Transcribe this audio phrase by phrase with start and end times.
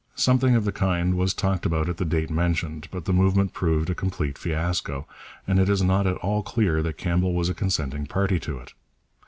[0.15, 3.87] Something of the kind was talked about at the date mentioned, but the movement proved
[3.87, 5.05] a complete fiasco,
[5.45, 8.73] and it is not at all clear that Campbell was a consenting party to it.